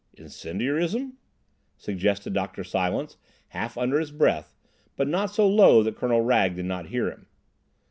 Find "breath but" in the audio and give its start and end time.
4.09-5.07